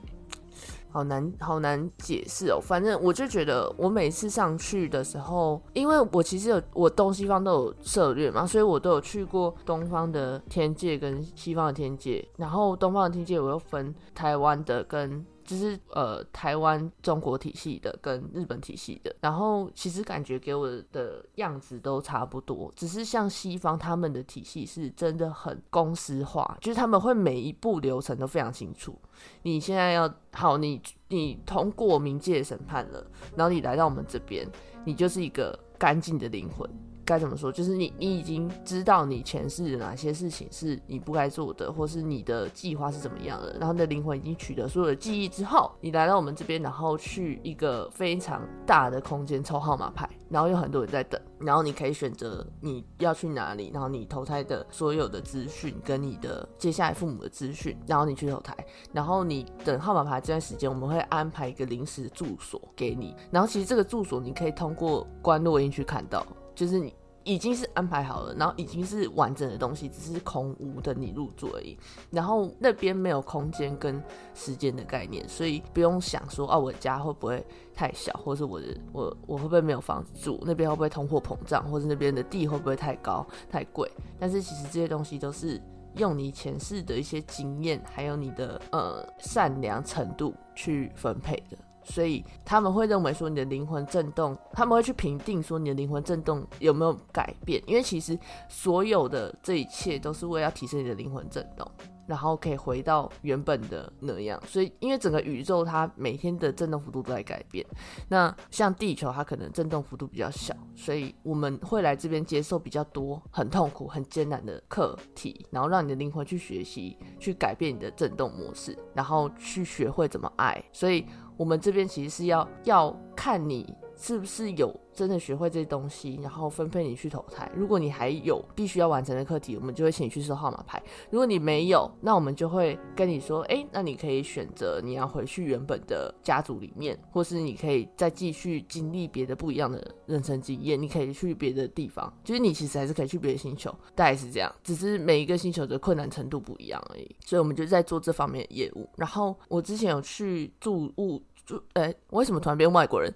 [0.91, 2.59] 好难好难解释哦。
[2.59, 15.27] 反正我就觉得，我每次上去的时候，因为我其实有我东西方都有涉略嘛，所以我都有去过东方的天界跟西方的天界，然后东方的天界我又分台湾的跟。
[15.47, 28.99] 就是呃，台湾中国体系的跟日本体系的，然后其实感觉给我的样子都差不多，只是像西方他们的体系是真的很公司化，就是他们会每一步流程都非常清楚。
[29.43, 34.47] 你现在要好，你你通过冥界审判了，然后你来到我们这边，
[34.85, 36.69] 你就是一个干净的灵魂。
[37.07, 37.51] 该怎么说？
[37.53, 43.57] 就是你，你已经知道你前世的哪些事情是你不该做的，或是你的计划是怎么样的。
[43.59, 58.53] 然后你的灵魂已经取得所有的记忆之后，你来到我们这边，然后去一个非常大的空间抽号码牌，然后有很多人在等，然后你可以选择你要去哪里，然后你投胎的所有的资讯跟你的接下来父母的资讯，然后你去投胎，
[58.93, 66.27] 然后你等号码牌这段时间，我们会安排一个临时住所给你，然后其实这个住所你可以通过观落音去看到。
[66.57, 66.93] 就是你
[67.23, 71.77] 已经是安排好了，然后已经是完整的东西，只是空屋等你入住而已。
[72.11, 77.45] 然后那边没有空间跟时间的概念，所以不用想说哦，我家会不会
[77.75, 80.41] 太小，或是我的我我会不会没有房子住？
[80.47, 83.91] 那边会不会通货膨胀，或是那边的地会不会太高太贵？
[84.19, 85.61] 但是其实这些东西都是
[85.97, 91.59] 用你前世的一些经验，还有你的呃善良程度去分配的。
[91.87, 98.19] 所以他们会认为说你的灵魂震动，他们会去评定说你的灵魂震动有没有改变，因为其实
[98.49, 101.67] 所有的这一切都是为了提升你的灵魂震动。
[102.07, 107.67] 然后可以回到原本的那样，所以因为整个宇宙它每天的震动幅度都在改变，
[108.07, 120.65] 那像地球它可能震动幅度比较小，所以我们会来这边接受比较多很痛苦、很艰难的课题，然后让你的灵魂去学习，去改变你的震动模式，然后去学会怎么爱。
[120.73, 121.05] 所以
[121.37, 123.75] 我们这边其实是要要看你。
[123.97, 127.51] 是不是有真的学会这些东西，然后分配你去投胎？
[127.55, 130.83] 如果你还有必须要完成的课题，我们就会请你去收号码牌。
[131.11, 140.81] 如果你没有，那我们就会跟你说，哎，那你可以选择你要回去原本的家族里面，或是你可以再继续经历别的不一样的人生经验。
[140.81, 144.55] 你可以去别的地方，就是你其实还是可以去别的星球，大概是这样。
[144.63, 147.17] 只是每一个星球的困难程度不一样而已。
[147.25, 148.89] 所以我们就在做这方面的业务。
[148.97, 153.13] 然后我之前有去住物住，哎，我为什么突然变外国人？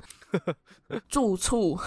[1.08, 1.78] 住处，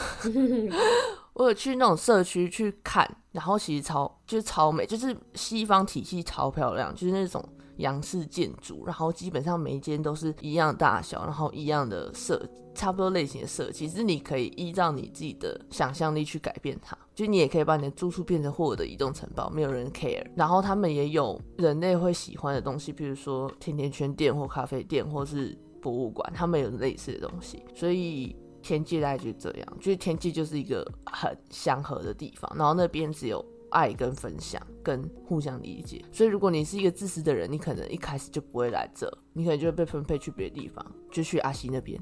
[1.33, 7.43] 我有去那种社区去看，然后其实超就是超美，就是西方体系超漂亮，就是那种
[7.77, 12.41] 洋式建筑，然后基本上每一间都是一样大小，然后一样的设，
[12.75, 20.23] 差不多类型的设计，其实你可以依照你自己的想象力去改变它，就你也可以把你的住处变成霍尔的移动城堡，没有人 care。
[20.35, 25.57] 然后他们也有人类会喜欢的东西，比如说甜甜圈店或咖啡店，或是。
[25.83, 41.99] 博物馆，他们有类似的东西，所以天界大概就这样，就是天界就是一个很祥和的地方，然后那边只有爱跟分享跟互相理解，所以如果你是一个自私的人，你可能一开始就不会来这，你可能就会被分配去别的地方，就去阿西那边。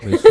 [0.00, 0.30] 没错。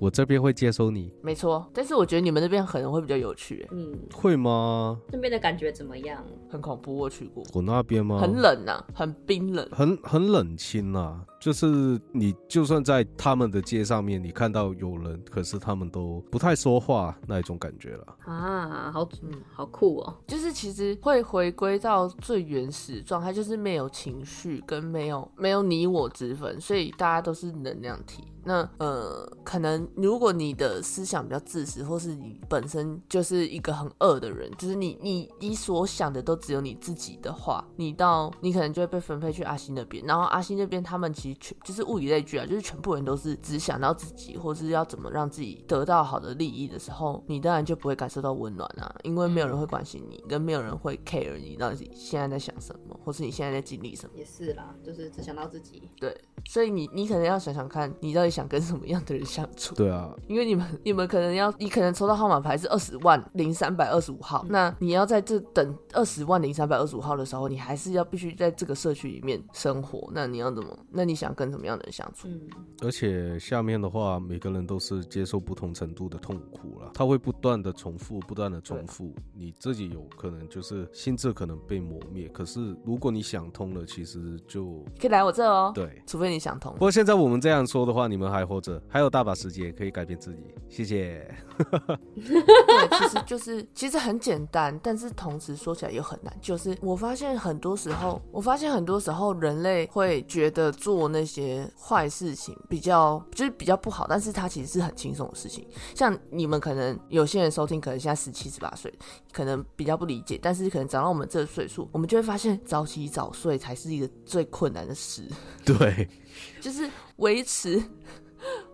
[0.00, 1.68] 我这边会接收你，没错。
[1.74, 4.96] 但是我觉得你们那边可能会比较有趣，嗯，会吗？
[5.10, 6.24] 那边的感觉怎么样？
[6.48, 7.42] 很恐怖，我去过。
[7.52, 8.20] 我那边吗？
[8.20, 11.24] 很冷呐，很冰冷，很很冷清呐。
[11.40, 18.16] 就是你就算在他们的街上面，你看到有人，可是他们都不太说话那一种感觉了。
[18.24, 20.14] 啊，好，嗯，好酷哦。
[20.26, 28.24] 就是其实会回归到最原始状态，就是没有情绪跟没有没有你我之分，所以大家都是能量体。
[28.44, 40.02] 那呃，可能如果你的思想比较自私，或是你本身就是一个很恶的人，就是你你你所想的都只有你自己的话，你到你可能就会被分配去阿星那边。
[40.06, 54.12] 然后阿星那边他们其实全就是物以类聚啊，就是全部人都是只想到自己，或是要怎么让自己得到好的利益的时候，你当然就不会感受到温暖啊，因为没有人会关心你，跟没有人会 care 你到底现在在想什么，或是你现在在经历什么。
[54.16, 55.90] 也是啦，就是只想到自己。
[55.98, 56.16] 对，
[56.46, 58.28] 所以你你可能要想想看，你到底。
[58.38, 59.74] 想跟什么样的人相处？
[59.74, 70.08] 对啊，因为你们你们可能要，你可能抽到号码牌是二十万零三百二十五号，那你要在这等二十万零三百二十五号的时候，你还是要必须在这个社区里面生活。
[70.12, 70.78] 那你要怎么？
[70.90, 72.28] 那你想跟什么样的人相处？
[72.28, 72.40] 嗯，
[72.82, 79.12] 而且下面的话，每个人都是接受不同程度的痛苦了，他会不断的重复，不断的重复。
[79.34, 85.72] 你自己有可能就是心智可能被磨灭，可是如果你想通了，其实就可以来我这哦。
[85.74, 86.72] 对，除非你想通。
[86.74, 88.28] 不过现在我们这样说的话，你们。
[88.28, 90.42] 还活着，还有大把时间可以改变自己。
[90.68, 91.34] 谢谢。
[92.14, 96.30] 对，其实就是其实很简单，但是同时说起来又很难。
[96.42, 105.66] 就是我发现很多时候，我发现很多时候人类会觉得做那些坏事情比较就是比较不好，但是它其实是很轻松的事情。
[105.94, 108.92] 像你们可能有些人收听，可能现在十七十八岁，
[109.32, 115.22] 可能比较不理解，但是可能长到我们这个岁数，我们就会发现早起早睡才是一个最困难的事。
[115.64, 116.08] 对。
[116.60, 117.82] 就是维持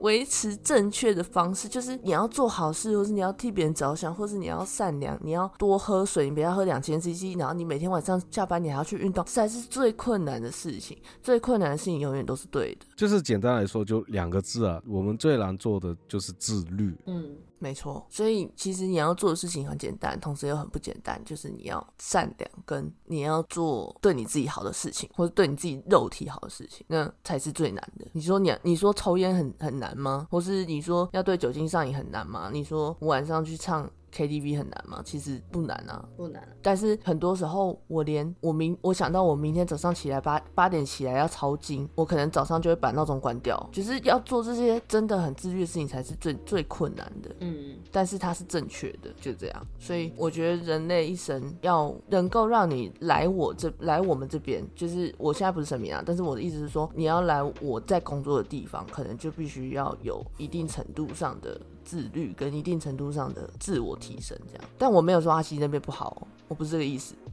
[0.01, 10.97] 维持正确的方式，就是你要做好事，或是你要替别人着想，或是你要善良，你要多喝水，你不要喝两千 CC，然后你每天晚上下班你还要去运动，这才是最困难的事情。
[11.23, 12.87] 最困难的事情永远都是对的。
[12.97, 16.95] 就是简单来说，就两个字啊，我们最难做的就是自律。
[17.07, 17.37] 嗯。
[17.65, 28.07] 没错，所以其实你要做的事情很简单，同时又很不简单，就是你要善良，跟你要做对你自己好的事情，或者对你自己肉体好的事情，那才是最难的。
[28.13, 30.29] 你说你，你说抽烟很很难吗？
[30.31, 32.51] 或是你说要对酒精上瘾很难吗？
[32.53, 33.91] 你说我晚上去唱。
[34.15, 35.03] KTV 很难吗？
[35.05, 36.47] 其实不难啊，不难。
[36.63, 43.69] 但是很多时候，我连我明我想到我明天早上起来八八点起来要抄经，我可能早上就会把闹钟关掉。
[43.73, 47.35] 就是要做这些真的很自律的事情，才是最最困难的。
[47.41, 49.67] 嗯，但是它是正确的，就这样。
[49.79, 61.61] 所以我觉得人类一生要能够让你来我这来我们这边，就是我现在不是神明啊，但是我的意思是说，你要来我在工作的地方，可能就必须要有一定程度上的。
[61.85, 67.15] 自律跟一定程度上的自我提升，这样，但我没有说阿西那边不好，我不是这个意思。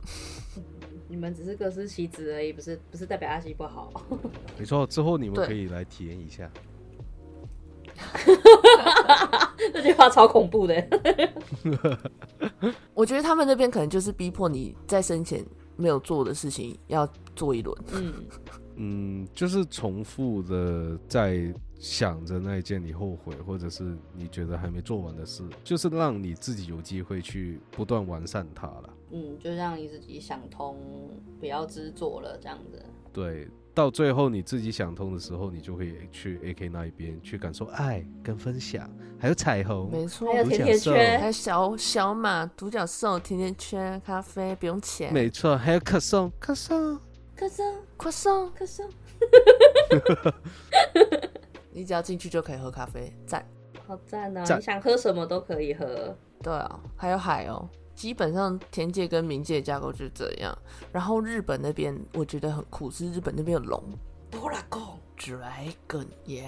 [1.08, 3.92] 你们只是各司其职而已，不是不是代表阿西不好。
[4.58, 6.50] 没错，之后你们可以来体验一下。
[9.74, 10.74] 这句话超恐怖的。
[12.94, 15.46] 我觉得他们那边可能就是逼迫你在生前
[15.76, 17.78] 没有做的事情要做一轮。
[17.94, 18.14] 嗯
[18.78, 28.90] 嗯，就是重复的在想着那一件你后悔或者是你觉得还没做完的事，就是让你自己有机会去不断完善它了。
[29.10, 30.78] 嗯，就让你自己想通，
[31.40, 32.86] 不要执着了，这样子。
[33.12, 33.50] 对。
[33.74, 45.14] 到最后你自己想通的时候，你就可以去 A K 那一边去感受爱跟分享，还有彩虹，没错，还有甜甜圈，还有小小马、独角兽、甜甜圈、咖啡，不用钱。
[45.14, 47.00] 没错，还有可颂，可颂，
[47.34, 47.66] 可颂，
[47.96, 48.90] 可颂，可颂。
[51.72, 53.46] 你只要进去就可以喝咖啡，赞，
[53.88, 54.42] 好赞啊！
[54.56, 56.16] 你想喝什么都可以喝。
[56.42, 57.70] 对啊，还有海哦。
[57.94, 60.58] 基本上天界跟冥界架构就是这样，
[60.92, 63.84] 然后日本那边我觉得很酷，是日本那边有龙
[65.18, 66.48] ，Dragon，Yeah，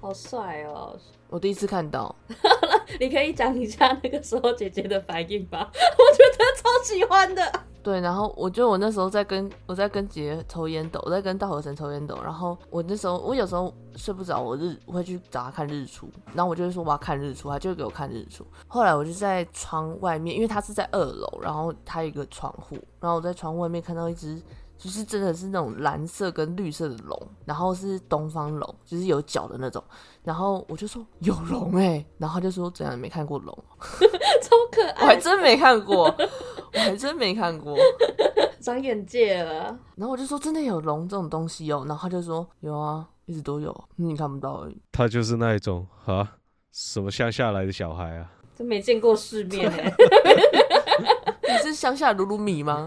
[0.00, 0.96] 好帅哦！
[1.28, 2.14] 我第一次看到，
[3.00, 7.42] 你可以讲一下那个时候姐姐的反应吧， 我觉得超喜欢的。
[7.82, 18.46] 对，然后我觉得我那时候在跟我在跟姐姐抽烟斗，我在跟大河神抽烟斗，然后我那时候我有时候睡不着，我日我会去找他看日出，然后我就会说我要看日出，他就会给我看日出。
[18.66, 24.40] 后来我就在窗外面，因为他是在二楼，然后他有一个窗户，然后我在窗户外面看到一只。
[24.78, 29.82] 就是真的是那种蓝色跟绿色的龙，然后是东方龙，就是有角的那种。
[30.22, 35.02] 然后我就说有龙哎，然后他就说怎样没看过龙， 超可爱。
[35.02, 37.76] 我还真没看过，我还真没看过，
[38.60, 39.76] 长眼界了。
[39.96, 44.80] 然后我就说真的有龙这种东西哦，然后他就说有啊，一直都有，你看不到而已。
[44.92, 46.36] 他就是那一种啊，
[46.70, 49.92] 什么乡下来的小孩啊，真没见过世面哎。
[51.50, 52.86] 你是乡下鲁鲁米吗？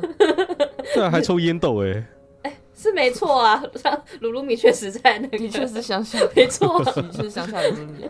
[0.94, 2.08] 对啊，还抽烟斗哎！
[2.44, 6.84] 哎，是没错啊，像 鲁鲁米确实在那个，的确是乡下，没错，
[7.14, 8.10] 是乡下鲁鲁米，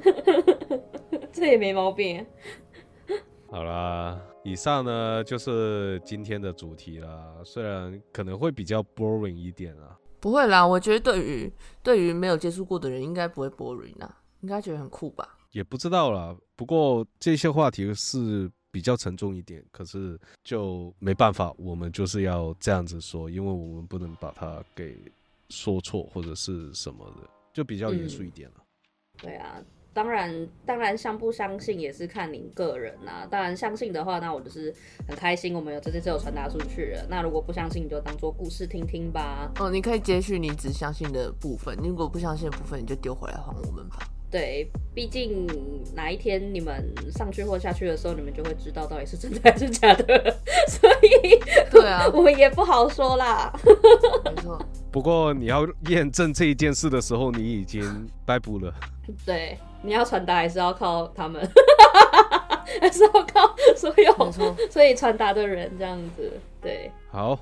[1.32, 2.26] 这也没毛病。
[3.50, 11.52] 好啦，以上呢就是今天的主题啦，虽然可能会比较 boring 一点啊，不会啦，我觉得对于
[11.84, 15.38] 对于没有接触过的人，应该不会 boring 啊，应该觉得很酷吧？
[15.52, 18.50] 也不知道啦，不过这些话题是。
[18.72, 24.98] 比较沉重一点，可是就没办法，我们就是要这样子说，因为我们不能把它给
[25.50, 28.56] 说错或者是什么的，就比较严肃一点了。
[29.22, 29.62] 对啊，
[29.94, 33.28] 当然，当然相不相信也是看您个人啦。
[33.30, 34.74] 当然相信的话，那我就是
[35.06, 37.06] 很开心，我们有这件事有传达出去了。
[37.10, 39.52] 那如果不相信，你就当做故事听听吧。
[39.60, 44.08] 哦，你可以截取你只相信的部分，如果不相信的部分，你就丢回来还我们吧。
[44.32, 44.66] 对，
[44.96, 45.46] 毕竟
[45.94, 50.38] 哪一天你们上去或下去的时候，你们就会知道到底是真的还是假的，
[50.70, 51.38] 所以
[51.70, 53.52] 对啊， 我们也不好说啦。
[54.24, 54.58] 没错，
[54.90, 58.74] 不过你要验证这一件事的时候，你已经逮捕了。
[59.26, 61.46] 对，你要传达还是要靠他们，
[62.80, 64.32] 还是要靠所有，
[64.72, 66.32] 所以传达的人这样子。
[66.62, 67.38] 对，好，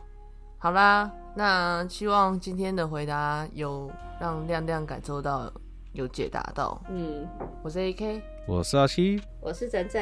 [0.57, 5.53] 好啦，那希望今天的回答有让亮亮感受到。
[5.93, 7.27] 有解答到，嗯，
[7.63, 9.99] 我是 A K，我是阿西，我是整整，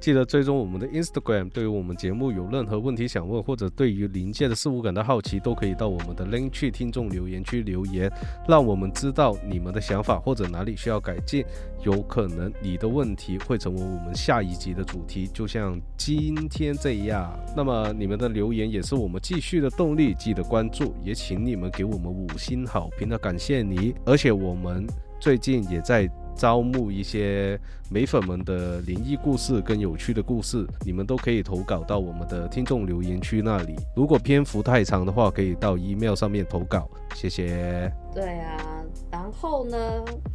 [0.00, 1.48] 记得追踪我们的 Instagram。
[1.50, 8.10] 对于我们节目有任何问题想问，或者对于临界的事物感到好奇，都可以到我们的 Link 去听众留言区留言，
[8.48, 11.44] 让我们知道你们的想法或者哪里需要改进。
[11.84, 17.32] 有可能你的问题会成为我们下一集的主题，就像今天这样。
[17.56, 23.94] 那么你们的留言也是我们继续的动力，记得关注，也请你们给我们五星好评的，感谢你。
[24.04, 24.84] 而且我们。
[25.20, 27.60] 最近也在招募一些
[27.90, 33.76] 美粉们的灵异故事跟有趣的故事，你们都可以投稿到我们的听众留言区那里。
[33.94, 36.88] 如果篇幅太长的话，可以到 email 上面投稿。
[37.14, 37.92] 谢谢。
[38.14, 39.78] 对啊，然后呢？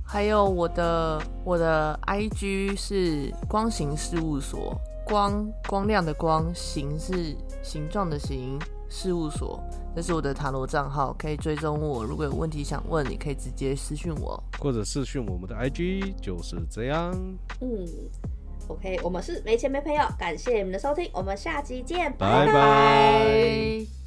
[0.06, 8.60] 还有我的我的 IG 是光行事务所，光光亮的光，形是形状的形。
[8.88, 9.60] 事务所，
[9.96, 12.04] 这是我的塔罗账号，可以追踪我。
[12.04, 17.12] 如果有问题想问，你可以直接私讯我，或者私讯我们的 IG，就是这样。
[17.62, 17.88] 嗯
[18.68, 24.05] ，OK，我们是没钱没朋友，感谢你们的收听，我们下期见，拜拜。